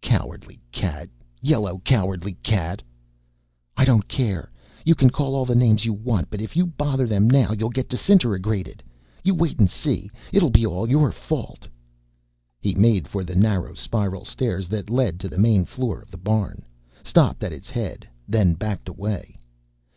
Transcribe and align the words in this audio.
"Cowardy 0.00 0.60
cat. 0.70 1.08
Yellow 1.40 1.80
cowardy 1.84 2.34
cat." 2.44 2.84
"I 3.76 3.84
don't 3.84 4.06
care. 4.06 4.48
You 4.84 4.94
can 4.94 5.10
call 5.10 5.34
all 5.34 5.44
the 5.44 5.56
names 5.56 5.84
you 5.84 5.92
want, 5.92 6.30
but 6.30 6.40
if 6.40 6.54
you 6.54 6.66
bother 6.66 7.04
them 7.08 7.28
now 7.28 7.50
you'll 7.50 7.68
get 7.68 7.88
disintegratored. 7.88 8.78
You 9.24 9.34
wait 9.34 9.58
and 9.58 9.68
see, 9.68 10.02
and 10.02 10.10
it'll 10.34 10.50
be 10.50 10.64
all 10.64 10.88
your 10.88 11.10
fault." 11.10 11.66
He 12.60 12.76
made 12.76 13.08
for 13.08 13.24
the 13.24 13.34
narrow 13.34 13.74
spiral 13.74 14.24
stairs 14.24 14.68
that 14.68 14.88
led 14.88 15.18
to 15.18 15.28
the 15.28 15.36
main 15.36 15.64
floor 15.64 16.00
of 16.00 16.12
the 16.12 16.16
barn, 16.16 16.64
stopped 17.02 17.42
at 17.42 17.52
its 17.52 17.68
head, 17.68 18.06
then 18.28 18.54
backed 18.54 18.88
away. 18.88 19.36